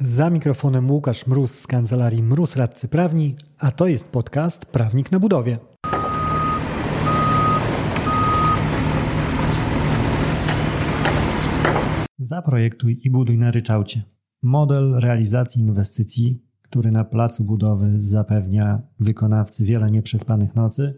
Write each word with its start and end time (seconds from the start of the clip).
Za 0.00 0.30
mikrofonem 0.30 0.90
Łukasz 0.90 1.26
Mróz 1.26 1.58
z 1.58 1.66
kancelarii 1.66 2.22
Mróz 2.22 2.56
Radcy 2.56 2.88
Prawni, 2.88 3.36
a 3.58 3.70
to 3.70 3.86
jest 3.86 4.08
podcast 4.08 4.66
Prawnik 4.66 5.12
na 5.12 5.20
Budowie. 5.20 5.58
Zaprojektuj 12.18 13.00
i 13.04 13.10
buduj 13.10 13.38
na 13.38 13.50
ryczałcie. 13.50 14.02
Model 14.42 14.94
realizacji 15.00 15.62
inwestycji, 15.62 16.42
który 16.62 16.90
na 16.90 17.04
placu 17.04 17.44
budowy 17.44 17.96
zapewnia 17.98 18.82
wykonawcy 19.00 19.64
wiele 19.64 19.90
nieprzespanych 19.90 20.54
nocy, 20.54 20.94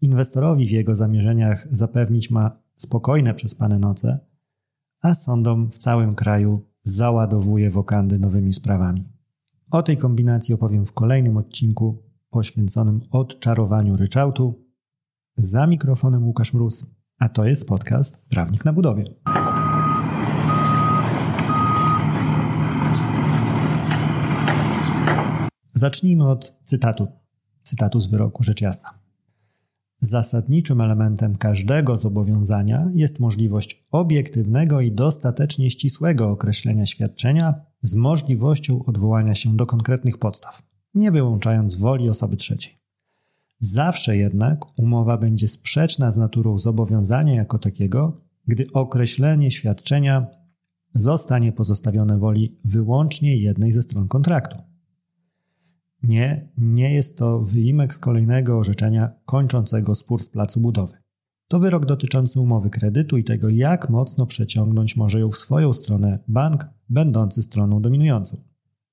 inwestorowi 0.00 0.68
w 0.68 0.70
jego 0.70 0.96
zamierzeniach 0.96 1.66
zapewnić 1.70 2.30
ma 2.30 2.62
spokojne 2.74 3.34
przespane 3.34 3.78
noce, 3.78 4.18
a 5.02 5.14
sądom 5.14 5.70
w 5.70 5.78
całym 5.78 6.14
kraju 6.14 6.67
załadowuje 6.88 7.70
wokandy 7.70 8.18
nowymi 8.18 8.52
sprawami. 8.52 9.08
O 9.70 9.82
tej 9.82 9.96
kombinacji 9.96 10.54
opowiem 10.54 10.86
w 10.86 10.92
kolejnym 10.92 11.36
odcinku 11.36 12.02
poświęconym 12.30 13.00
odczarowaniu 13.10 13.96
ryczałtu. 13.96 14.64
Za 15.36 15.66
mikrofonem 15.66 16.24
Łukasz 16.24 16.52
Mróz, 16.52 16.86
a 17.18 17.28
to 17.28 17.44
jest 17.44 17.66
podcast 17.66 18.18
Prawnik 18.28 18.64
na 18.64 18.72
budowie. 18.72 19.04
Zacznijmy 25.74 26.28
od 26.28 26.54
cytatu. 26.64 27.08
Cytatu 27.62 28.00
z 28.00 28.06
wyroku, 28.06 28.42
rzecz 28.42 28.60
jasna. 28.60 28.97
Zasadniczym 30.00 30.80
elementem 30.80 31.36
każdego 31.36 31.98
zobowiązania 31.98 32.90
jest 32.94 33.20
możliwość 33.20 33.86
obiektywnego 33.90 34.80
i 34.80 34.92
dostatecznie 34.92 35.70
ścisłego 35.70 36.30
określenia 36.30 36.86
świadczenia 36.86 37.54
z 37.82 37.94
możliwością 37.94 38.84
odwołania 38.84 39.34
się 39.34 39.56
do 39.56 39.66
konkretnych 39.66 40.18
podstaw, 40.18 40.62
nie 40.94 41.10
wyłączając 41.10 41.76
woli 41.76 42.08
osoby 42.08 42.36
trzeciej. 42.36 42.78
Zawsze 43.60 44.16
jednak 44.16 44.78
umowa 44.78 45.18
będzie 45.18 45.48
sprzeczna 45.48 46.12
z 46.12 46.16
naturą 46.16 46.58
zobowiązania 46.58 47.34
jako 47.34 47.58
takiego, 47.58 48.20
gdy 48.46 48.64
określenie 48.74 49.50
świadczenia 49.50 50.26
zostanie 50.94 51.52
pozostawione 51.52 52.18
woli 52.18 52.56
wyłącznie 52.64 53.36
jednej 53.36 53.72
ze 53.72 53.82
stron 53.82 54.08
kontraktu. 54.08 54.67
Nie, 56.02 56.48
nie 56.58 56.94
jest 56.94 57.18
to 57.18 57.40
wyimek 57.40 57.94
z 57.94 57.98
kolejnego 57.98 58.58
orzeczenia 58.58 59.10
kończącego 59.24 59.94
spór 59.94 60.22
z 60.22 60.28
placu 60.28 60.60
budowy. 60.60 60.96
To 61.48 61.60
wyrok 61.60 61.86
dotyczący 61.86 62.40
umowy 62.40 62.70
kredytu 62.70 63.16
i 63.16 63.24
tego, 63.24 63.48
jak 63.48 63.90
mocno 63.90 64.26
przeciągnąć 64.26 64.96
może 64.96 65.20
ją 65.20 65.30
w 65.30 65.36
swoją 65.36 65.72
stronę 65.72 66.18
bank, 66.28 66.66
będący 66.88 67.42
stroną 67.42 67.82
dominującą. 67.82 68.36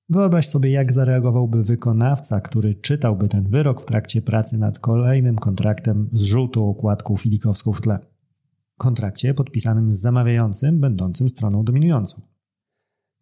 Wyobraź 0.08 0.48
sobie, 0.48 0.70
jak 0.70 0.92
zareagowałby 0.92 1.64
wykonawca, 1.64 2.40
który 2.40 2.74
czytałby 2.74 3.28
ten 3.28 3.48
wyrok 3.48 3.82
w 3.82 3.86
trakcie 3.86 4.22
pracy 4.22 4.58
nad 4.58 4.78
kolejnym 4.78 5.36
kontraktem 5.36 6.08
z 6.12 6.22
żółtą 6.22 6.68
okładką 6.68 7.16
filikowską 7.16 7.72
w 7.72 7.80
tle. 7.80 7.98
Kontrakcie 8.78 9.34
podpisanym 9.34 9.94
z 9.94 10.00
zamawiającym, 10.00 10.80
będącym 10.80 11.28
stroną 11.28 11.64
dominującą. 11.64 12.20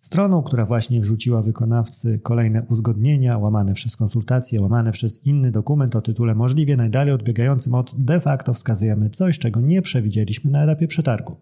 Stroną, 0.05 0.43
która 0.43 0.65
właśnie 0.65 1.01
wrzuciła 1.01 1.43
wykonawcy 1.43 2.19
kolejne 2.23 2.63
uzgodnienia, 2.63 3.39
łamane 3.39 3.75
przez 3.75 3.97
konsultacje, 3.97 4.61
łamane 4.61 4.93
przez 4.93 5.27
inny 5.27 5.51
dokument 5.51 5.97
o 5.97 6.01
tytule 6.01 6.35
możliwie 6.35 6.77
najdalej 6.77 7.15
odbiegającym 7.15 7.75
od 7.75 7.95
de 7.99 8.21
facto 8.21 8.55
wskazujemy 8.55 9.11
coś, 9.11 9.39
czego 9.39 9.61
nie 9.61 9.83
przewidzieliśmy 9.83 10.51
na 10.51 10.65
etapie 10.65 10.87
przetargu. 10.87 11.37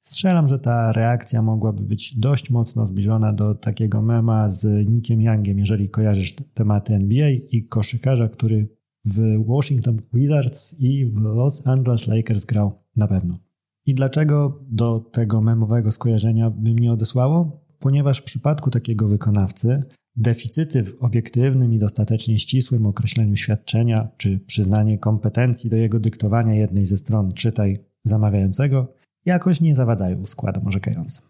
Strzelam, 0.00 0.48
że 0.48 0.58
ta 0.58 0.92
reakcja 0.92 1.42
mogłaby 1.42 1.82
być 1.82 2.18
dość 2.18 2.50
mocno 2.50 2.86
zbliżona 2.86 3.32
do 3.32 3.54
takiego 3.54 4.02
mema 4.02 4.50
z 4.50 4.88
Nickiem 4.88 5.20
Youngiem, 5.20 5.58
jeżeli 5.58 5.88
kojarzysz 5.90 6.36
tematy 6.54 6.94
NBA 6.94 7.30
i 7.30 7.66
koszykarza, 7.66 8.28
który 8.28 8.68
w 9.04 9.44
Washington 9.46 10.02
Wizards 10.12 10.74
i 10.78 11.06
w 11.06 11.20
Los 11.20 11.66
Angeles 11.66 12.06
Lakers 12.06 12.44
grał 12.44 12.72
na 12.96 13.06
pewno. 13.06 13.38
I 13.86 13.94
dlaczego 13.94 14.64
do 14.68 15.00
tego 15.00 15.40
memowego 15.40 15.90
skojarzenia 15.90 16.50
by 16.50 16.74
mnie 16.74 16.92
odesłało? 16.92 17.61
Ponieważ 17.82 18.18
w 18.18 18.22
przypadku 18.22 18.70
takiego 18.70 19.08
wykonawcy 19.08 19.82
deficyty 20.16 20.84
w 20.84 20.96
obiektywnym 21.00 21.72
i 21.72 21.78
dostatecznie 21.78 22.38
ścisłym 22.38 22.86
określeniu 22.86 23.36
świadczenia 23.36 24.08
czy 24.16 24.38
przyznanie 24.38 24.98
kompetencji 24.98 25.70
do 25.70 25.76
jego 25.76 26.00
dyktowania 26.00 26.54
jednej 26.54 26.86
ze 26.86 26.96
stron, 26.96 27.32
czytaj 27.32 27.78
zamawiającego, 28.04 28.94
jakoś 29.24 29.60
nie 29.60 29.74
zawadzają 29.74 30.26
składom 30.26 30.66
orzekającym. 30.66 31.24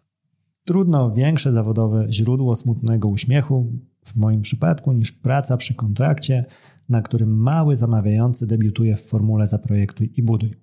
Trudno 0.65 1.15
większe 1.15 1.53
zawodowe 1.53 2.07
źródło 2.11 2.57
smutnego 2.57 3.09
uśmiechu 3.09 3.73
w 4.05 4.17
moim 4.17 4.43
przypadku 4.43 4.93
niż 4.93 5.13
praca 5.13 5.57
przy 5.57 5.75
kontrakcie, 5.75 6.45
na 6.89 7.03
którym 7.03 7.37
mały 7.37 7.77
zamawiający 7.77 8.47
debiutuje 8.47 8.97
w 8.97 9.03
formule 9.03 9.47
Zaprojektuj 9.47 10.13
i 10.17 10.23
buduj. 10.23 10.55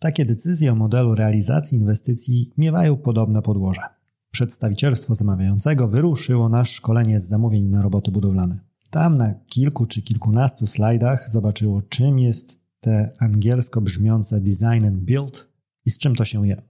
Takie 0.00 0.24
decyzje 0.24 0.72
o 0.72 0.74
modelu 0.74 1.14
realizacji 1.14 1.78
inwestycji 1.78 2.50
miewają 2.56 2.96
podobne 2.96 3.42
podłoże 3.42 3.95
przedstawicielstwo 4.36 5.14
zamawiającego 5.14 5.88
wyruszyło 5.88 6.48
na 6.48 6.64
szkolenie 6.64 7.20
z 7.20 7.28
zamówień 7.28 7.66
na 7.66 7.82
roboty 7.82 8.10
budowlane. 8.10 8.60
Tam 8.90 9.14
na 9.14 9.34
kilku 9.34 9.86
czy 9.86 10.02
kilkunastu 10.02 10.66
slajdach 10.66 11.30
zobaczyło, 11.30 11.82
czym 11.82 12.18
jest 12.18 12.60
te 12.80 13.16
angielsko 13.18 13.80
brzmiące 13.80 14.40
design 14.40 14.86
and 14.86 14.96
build 14.96 15.48
i 15.84 15.90
z 15.90 15.98
czym 15.98 16.16
to 16.16 16.24
się 16.24 16.46
je. 16.46 16.62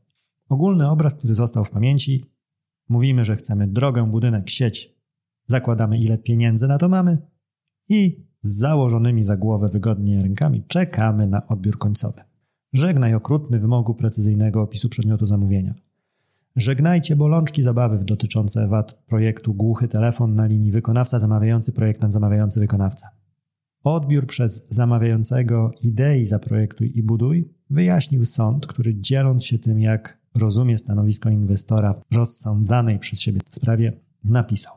Ogólny 0.48 0.90
obraz, 0.90 1.14
który 1.14 1.34
został 1.34 1.64
w 1.64 1.70
pamięci, 1.70 2.24
mówimy, 2.88 3.24
że 3.24 3.36
chcemy 3.36 3.66
drogę, 3.68 4.10
budynek, 4.10 4.50
sieć, 4.50 4.96
zakładamy 5.46 5.98
ile 5.98 6.18
pieniędzy 6.18 6.68
na 6.68 6.78
to 6.78 6.88
mamy 6.88 7.18
i 7.88 8.26
z 8.42 8.58
założonymi 8.58 9.24
za 9.24 9.36
głowę 9.36 9.68
wygodnie 9.68 10.22
rękami 10.22 10.64
czekamy 10.68 11.26
na 11.26 11.46
odbiór 11.46 11.78
końcowy. 11.78 12.20
Żegnaj 12.72 13.14
okrutny 13.14 13.58
wymogu 13.58 13.94
precyzyjnego 13.94 14.62
opisu 14.62 14.88
przedmiotu 14.88 15.26
zamówienia. 15.26 15.74
Żegnajcie 16.56 17.16
bolączki 17.16 17.62
zabawy 17.62 18.04
dotyczące 18.04 18.68
wad 18.68 18.92
projektu 18.92 19.54
głuchy 19.54 19.88
telefon 19.88 20.34
na 20.34 20.46
linii 20.46 20.72
wykonawca 20.72 21.18
zamawiający 21.18 21.72
projektant 21.72 22.12
zamawiający 22.12 22.60
wykonawca. 22.60 23.08
Odbiór 23.84 24.26
przez 24.26 24.66
zamawiającego 24.68 25.72
idei 25.82 26.26
zaprojektuj 26.26 26.92
i 26.98 27.02
buduj 27.02 27.48
wyjaśnił 27.70 28.24
sąd, 28.24 28.66
który 28.66 28.94
dzieląc 28.94 29.44
się 29.44 29.58
tym, 29.58 29.80
jak 29.80 30.18
rozumie 30.34 30.78
stanowisko 30.78 31.30
inwestora 31.30 31.92
w 31.92 32.14
rozsądzanej 32.14 32.98
przez 32.98 33.20
siebie 33.20 33.40
sprawie, 33.50 33.92
napisał. 34.24 34.74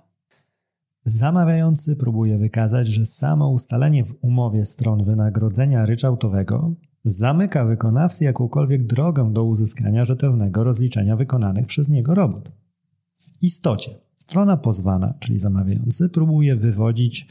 Zamawiający 1.03 1.95
próbuje 1.95 2.37
wykazać, 2.37 2.87
że 2.87 3.05
samo 3.05 3.49
ustalenie 3.49 4.05
w 4.05 4.15
umowie 4.21 4.65
stron 4.65 5.03
wynagrodzenia 5.03 5.85
ryczałtowego 5.85 6.73
zamyka 7.05 7.65
wykonawcy 7.65 8.23
jakąkolwiek 8.23 8.85
drogę 8.85 9.33
do 9.33 9.43
uzyskania 9.43 10.05
rzetelnego 10.05 10.63
rozliczenia 10.63 11.15
wykonanych 11.15 11.65
przez 11.65 11.89
niego 11.89 12.15
robót. 12.15 12.51
W 13.15 13.43
istocie 13.43 13.91
strona 14.17 14.57
pozwana, 14.57 15.13
czyli 15.19 15.39
zamawiający, 15.39 16.09
próbuje 16.09 16.55
wywodzić, 16.55 17.27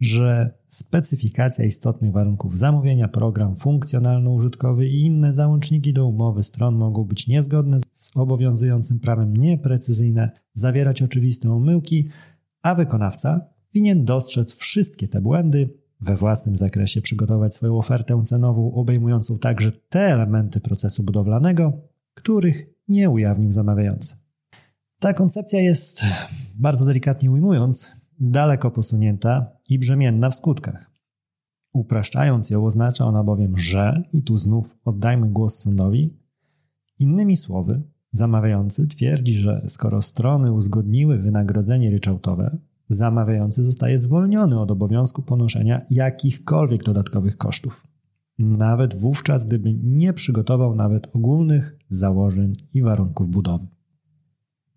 że 0.00 0.54
specyfikacja 0.68 1.64
istotnych 1.64 2.12
warunków 2.12 2.58
zamówienia, 2.58 3.08
program 3.08 3.54
funkcjonalno-użytkowy 3.54 4.86
i 4.86 5.00
inne 5.00 5.32
załączniki 5.32 5.92
do 5.92 6.06
umowy 6.06 6.42
stron 6.42 6.74
mogą 6.74 7.04
być 7.04 7.26
niezgodne 7.26 7.78
z 7.92 8.10
obowiązującym 8.16 9.00
prawem, 9.00 9.36
nieprecyzyjne, 9.36 10.30
zawierać 10.54 11.02
oczywiste 11.02 11.52
omyłki, 11.52 12.08
a 12.62 12.74
wykonawca 12.74 13.40
winien 13.74 14.04
dostrzec 14.04 14.56
wszystkie 14.56 15.08
te 15.08 15.20
błędy 15.20 15.81
we 16.02 16.16
własnym 16.16 16.56
zakresie 16.56 17.02
przygotować 17.02 17.54
swoją 17.54 17.78
ofertę 17.78 18.22
cenową, 18.24 18.74
obejmującą 18.74 19.38
także 19.38 19.72
te 19.72 20.00
elementy 20.00 20.60
procesu 20.60 21.02
budowlanego, 21.02 21.72
których 22.14 22.66
nie 22.88 23.10
ujawnił 23.10 23.52
zamawiający. 23.52 24.16
Ta 24.98 25.12
koncepcja 25.14 25.60
jest, 25.60 26.02
bardzo 26.54 26.84
delikatnie 26.84 27.30
ujmując, 27.30 27.92
daleko 28.20 28.70
posunięta 28.70 29.46
i 29.68 29.78
brzemienna 29.78 30.30
w 30.30 30.34
skutkach. 30.34 30.90
Upraszczając 31.72 32.50
ją, 32.50 32.64
oznacza 32.64 33.04
ona 33.04 33.24
bowiem, 33.24 33.58
że, 33.58 34.02
i 34.12 34.22
tu 34.22 34.36
znów 34.36 34.76
oddajmy 34.84 35.28
głos 35.28 35.58
sądowi, 35.58 36.16
innymi 36.98 37.36
słowy, 37.36 37.82
zamawiający 38.12 38.86
twierdzi, 38.86 39.34
że 39.34 39.62
skoro 39.66 40.02
strony 40.02 40.52
uzgodniły 40.52 41.18
wynagrodzenie 41.18 41.90
ryczałtowe, 41.90 42.58
zamawiający 42.92 43.62
zostaje 43.62 43.98
zwolniony 43.98 44.60
od 44.60 44.70
obowiązku 44.70 45.22
ponoszenia 45.22 45.86
jakichkolwiek 45.90 46.82
dodatkowych 46.82 47.36
kosztów. 47.36 47.86
Nawet 48.38 48.94
wówczas, 48.94 49.44
gdyby 49.44 49.74
nie 49.74 50.12
przygotował 50.12 50.74
nawet 50.74 51.16
ogólnych 51.16 51.78
założeń 51.88 52.52
i 52.74 52.82
warunków 52.82 53.28
budowy. 53.28 53.66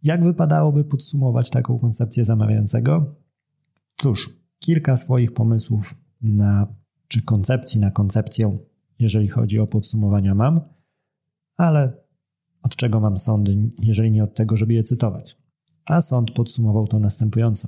Jak 0.04 0.24
wypadałoby 0.24 0.84
podsumować 0.84 1.50
taką 1.50 1.80
koncepcję 1.80 2.26
zamawiającego? 2.26 3.16
Cóż, 3.98 4.30
kilka 4.60 4.98
swoich 4.98 5.34
pomysłów 5.34 5.96
na, 6.22 6.68
czy 7.08 7.22
koncepcji 7.22 7.80
na 7.80 7.92
koncepcję, 7.92 8.58
jeżeli 9.00 9.28
chodzi 9.28 9.60
o 9.60 9.68
podsumowania 9.68 10.36
mam, 10.36 10.62
ale 11.58 11.98
od 12.64 12.76
czego 12.76 13.00
mam 13.00 13.18
sądy, 13.18 13.72
jeżeli 13.80 14.12
nie 14.12 14.24
od 14.24 14.36
tego, 14.36 14.58
żeby 14.58 14.74
je 14.74 14.84
cytować? 14.84 15.46
a 15.86 16.02
sąd 16.02 16.32
podsumował 16.32 16.88
to 16.88 17.00
następująco. 17.00 17.68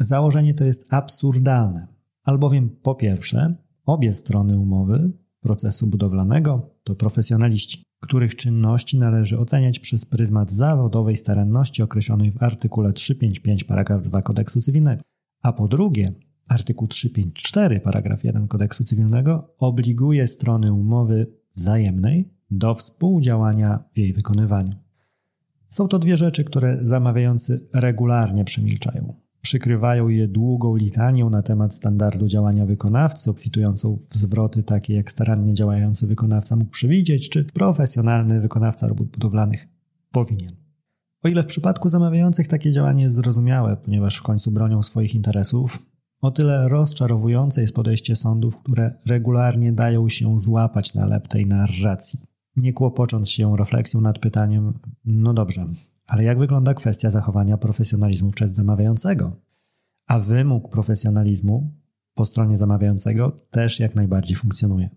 Założenie 0.00 0.54
to 0.54 0.64
jest 0.64 0.86
absurdalne, 0.90 1.86
albowiem 2.24 2.70
po 2.82 2.94
pierwsze, 2.94 3.54
obie 3.86 4.12
strony 4.12 4.58
umowy 4.58 5.12
procesu 5.40 5.86
budowlanego 5.86 6.70
to 6.84 6.94
profesjonaliści, 6.94 7.82
których 8.00 8.36
czynności 8.36 8.98
należy 8.98 9.38
oceniać 9.38 9.78
przez 9.78 10.04
pryzmat 10.04 10.50
zawodowej 10.50 11.16
staranności 11.16 11.82
określonej 11.82 12.32
w 12.32 12.42
artykule 12.42 12.92
355 12.92 13.64
paragraf 13.64 14.02
2 14.02 14.22
kodeksu 14.22 14.60
cywilnego. 14.60 15.02
A 15.42 15.52
po 15.52 15.68
drugie, 15.68 16.12
artykuł 16.48 16.88
354 16.88 17.80
paragraf 17.80 18.24
1 18.24 18.48
kodeksu 18.48 18.84
cywilnego 18.84 19.54
obliguje 19.58 20.28
strony 20.28 20.72
umowy 20.72 21.26
wzajemnej 21.56 22.30
do 22.50 22.74
współdziałania 22.74 23.84
w 23.92 23.98
jej 23.98 24.12
wykonywaniu. 24.12 24.76
Są 25.68 25.88
to 25.88 25.98
dwie 25.98 26.16
rzeczy, 26.16 26.44
które 26.44 26.78
zamawiający 26.82 27.68
regularnie 27.72 28.44
przemilczają. 28.44 29.23
Przykrywają 29.44 30.08
je 30.08 30.28
długą 30.28 30.76
litanią 30.76 31.30
na 31.30 31.42
temat 31.42 31.74
standardu 31.74 32.26
działania 32.28 32.66
wykonawcy, 32.66 33.30
obfitującą 33.30 33.96
w 34.10 34.16
zwroty 34.16 34.62
takie 34.62 34.94
jak 34.94 35.10
starannie 35.10 35.54
działający 35.54 36.06
wykonawca 36.06 36.56
mógł 36.56 36.70
przewidzieć, 36.70 37.28
czy 37.28 37.44
profesjonalny 37.44 38.40
wykonawca 38.40 38.88
robót 38.88 39.08
budowlanych 39.08 39.68
powinien. 40.10 40.52
O 41.22 41.28
ile 41.28 41.42
w 41.42 41.46
przypadku 41.46 41.90
zamawiających 41.90 42.48
takie 42.48 42.72
działanie 42.72 43.02
jest 43.02 43.16
zrozumiałe, 43.16 43.76
ponieważ 43.76 44.16
w 44.16 44.22
końcu 44.22 44.50
bronią 44.50 44.82
swoich 44.82 45.14
interesów, 45.14 45.82
o 46.20 46.30
tyle 46.30 46.68
rozczarowujące 46.68 47.60
jest 47.60 47.74
podejście 47.74 48.16
sądów, 48.16 48.58
które 48.58 48.94
regularnie 49.06 49.72
dają 49.72 50.08
się 50.08 50.40
złapać 50.40 50.94
na 50.94 51.06
lep 51.06 51.28
tej 51.28 51.46
narracji, 51.46 52.20
nie 52.56 52.72
kłopocząc 52.72 53.30
się 53.30 53.56
refleksją 53.56 54.00
nad 54.00 54.18
pytaniem: 54.18 54.78
no 55.04 55.34
dobrze, 55.34 55.66
ale 56.06 56.24
jak 56.24 56.38
wygląda 56.38 56.74
kwestia 56.74 57.10
zachowania 57.10 57.56
profesjonalizmu 57.56 58.30
przez 58.30 58.52
zamawiającego? 58.52 59.36
A 60.06 60.18
wymóg 60.18 60.70
profesjonalizmu 60.70 61.74
po 62.14 62.24
stronie 62.24 62.56
zamawiającego 62.56 63.36
też 63.50 63.80
jak 63.80 63.94
najbardziej 63.94 64.36
funkcjonuje. 64.36 64.90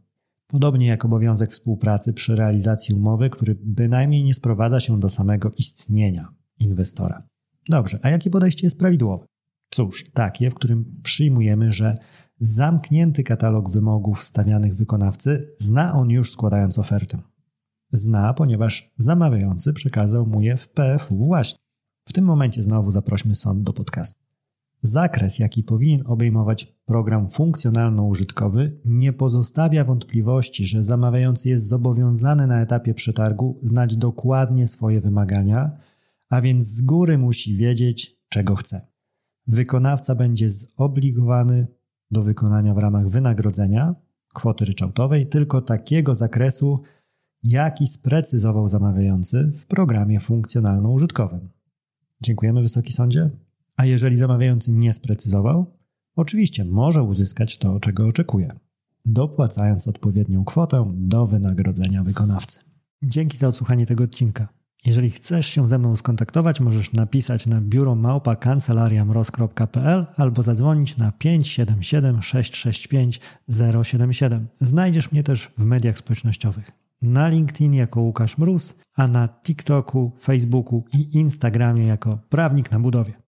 Podobnie 0.48 0.88
jak 0.88 1.06
obowiązek 1.06 1.52
współpracy 1.52 2.14
przy 2.14 2.36
realizacji 2.36 2.96
umowy, 2.96 3.30
który 3.30 3.58
bynajmniej 3.64 4.24
nie 4.24 4.34
sprowadza 4.34 4.80
się 4.80 5.00
do 5.00 5.10
samego 5.10 5.52
istnienia 5.58 6.28
inwestora. 6.60 7.24
Dobrze, 7.70 8.00
a 8.02 8.10
jakie 8.10 8.30
podejście 8.30 8.68
jest 8.68 8.80
prawidłowe? 8.80 9.26
Cóż, 9.70 10.12
takie, 10.14 10.50
w 10.50 10.56
którym 10.56 11.00
przyjmujemy, 11.04 11.72
że 11.72 11.98
zamknięty 12.40 13.24
katalog 13.24 13.72
wymogów 13.72 14.24
stawianych 14.24 14.76
wykonawcy 14.76 15.54
zna 15.58 15.94
on 15.94 16.10
już 16.10 16.32
składając 16.32 16.80
ofertę. 16.80 17.18
Zna, 17.92 18.34
ponieważ 18.34 18.92
zamawiający 18.98 19.74
przekazał 19.74 20.26
mu 20.26 20.42
je 20.42 20.58
w 20.58 20.70
PFU 20.70 21.18
właśnie. 21.18 21.60
W 22.08 22.14
tym 22.14 22.26
momencie 22.26 22.64
znowu 22.64 22.92
zaprośmy 22.92 23.36
sąd 23.36 23.64
do 23.64 23.74
podcastu. 23.74 24.28
Zakres, 24.82 25.40
jaki 25.40 25.64
powinien 25.64 26.04
obejmować 26.06 26.78
program 26.86 27.28
funkcjonalno-użytkowy, 27.28 28.72
nie 28.86 29.14
pozostawia 29.14 29.84
wątpliwości, 29.84 30.66
że 30.66 30.84
zamawiający 30.84 31.50
jest 31.50 31.68
zobowiązany 31.68 32.48
na 32.48 32.62
etapie 32.62 32.94
przetargu 32.94 33.60
znać 33.62 33.98
dokładnie 33.98 34.68
swoje 34.68 35.02
wymagania, 35.02 35.72
a 36.30 36.42
więc 36.42 36.64
z 36.64 36.82
góry 36.82 37.18
musi 37.18 37.56
wiedzieć, 37.56 38.18
czego 38.30 38.56
chce. 38.56 38.88
Wykonawca 39.48 40.16
będzie 40.16 40.50
zobligowany 40.50 41.68
do 42.12 42.24
wykonania 42.24 42.74
w 42.74 42.78
ramach 42.78 43.08
wynagrodzenia 43.08 43.96
kwoty 44.34 44.66
ryczałtowej 44.66 45.28
tylko 45.28 45.62
takiego 45.62 46.16
zakresu, 46.16 46.82
jaki 47.44 47.88
sprecyzował 47.88 48.68
zamawiający 48.68 49.52
w 49.56 49.66
programie 49.66 50.20
funkcjonalno-użytkowym. 50.20 51.50
Dziękujemy 52.22 52.62
Wysoki 52.62 52.94
Sądzie. 52.94 53.30
A 53.76 53.86
jeżeli 53.86 54.16
zamawiający 54.16 54.72
nie 54.72 54.94
sprecyzował, 54.94 55.78
oczywiście 56.16 56.66
może 56.66 57.04
uzyskać 57.04 57.58
to, 57.58 57.80
czego 57.80 58.08
oczekuje, 58.08 58.52
dopłacając 59.06 59.88
odpowiednią 59.88 60.46
kwotę 60.46 60.92
do 60.96 61.28
wynagrodzenia 61.28 62.04
wykonawcy. 62.04 62.60
Dzięki 63.04 63.38
za 63.38 63.48
odsłuchanie 63.48 63.86
tego 63.86 64.04
odcinka. 64.04 64.48
Jeżeli 64.86 65.10
chcesz 65.10 65.48
się 65.48 65.68
ze 65.68 65.80
mną 65.80 65.96
skontaktować, 65.96 66.60
możesz 66.60 66.94
napisać 66.94 67.46
na 67.46 67.62
biuro 67.62 67.96
małpa 67.96 68.36
kancelariamroz.pl 68.36 70.06
albo 70.18 70.44
zadzwonić 70.44 70.98
na 70.98 71.12
577 71.12 72.22
665 72.22 73.22
077. 73.84 74.48
Znajdziesz 74.60 75.12
mnie 75.12 75.24
też 75.24 75.52
w 75.58 75.66
mediach 75.66 75.98
społecznościowych 75.98 76.87
na 77.02 77.28
LinkedIn 77.28 77.74
jako 77.74 78.02
Łukasz 78.02 78.38
Mróz, 78.38 78.76
a 78.98 79.08
na 79.08 79.28
TikToku, 79.28 80.12
Facebooku 80.20 80.86
i 80.94 81.18
Instagramie 81.20 81.88
jako 81.88 82.20
Prawnik 82.30 82.72
na 82.72 82.80
Budowie. 82.80 83.14